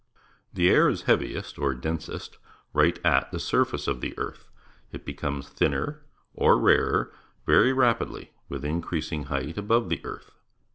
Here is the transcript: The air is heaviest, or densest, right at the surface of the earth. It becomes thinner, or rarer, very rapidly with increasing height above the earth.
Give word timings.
The 0.51 0.67
air 0.67 0.89
is 0.89 1.03
heaviest, 1.03 1.59
or 1.59 1.75
densest, 1.75 2.39
right 2.73 2.97
at 3.05 3.29
the 3.29 3.39
surface 3.39 3.87
of 3.87 4.01
the 4.01 4.17
earth. 4.17 4.49
It 4.91 5.05
becomes 5.05 5.49
thinner, 5.49 6.01
or 6.33 6.57
rarer, 6.57 7.13
very 7.45 7.71
rapidly 7.71 8.31
with 8.49 8.65
increasing 8.65 9.25
height 9.25 9.59
above 9.59 9.89
the 9.89 10.03
earth. 10.03 10.31